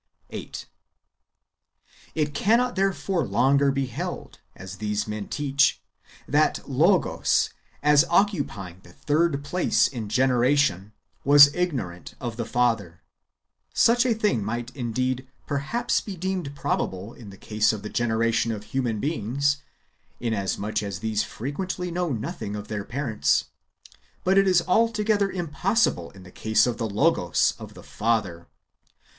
8. 0.31 0.65
It 2.15 2.33
cannot 2.33 2.75
therefore 2.75 3.23
longer 3.27 3.71
be 3.71 3.85
held, 3.85 4.39
as 4.55 4.77
these 4.77 5.07
men 5.07 5.27
teach, 5.27 5.79
yj 6.27 6.31
that 6.31 6.67
Logos, 6.67 7.51
as 7.83 8.03
occupying 8.09 8.79
the 8.81 8.93
third 8.93 9.43
place 9.43 9.87
in 9.87 10.09
generation, 10.09 10.91
was 11.23 11.53
ignorant 11.53 12.15
of 12.19 12.35
the 12.35 12.45
Father. 12.47 13.03
Such 13.75 14.03
a 14.07 14.15
thing 14.15 14.43
might 14.43 14.75
indeed 14.75 15.27
perhaps 15.45 16.01
be 16.01 16.15
deemed 16.17 16.55
probable 16.55 17.13
in 17.13 17.29
the 17.29 17.37
case 17.37 17.71
of 17.71 17.83
the 17.83 17.87
generation 17.89 18.51
of 18.51 18.63
human 18.63 18.99
beings, 18.99 19.57
inasmuch 20.19 20.81
as 20.81 21.01
these 21.01 21.21
frequently 21.23 21.91
know 21.91 22.09
nothing 22.11 22.55
of 22.55 22.69
their 22.69 22.83
parents; 22.83 23.49
but 24.23 24.35
it 24.35 24.47
is 24.47 24.63
altogether 24.67 25.29
impossible 25.29 26.09
in 26.09 26.23
the 26.23 26.31
case 26.31 26.65
of 26.65 26.77
the 26.79 26.89
Logos 26.89 27.53
of 27.59 27.75
the 27.75 27.83
Father. 27.83 28.47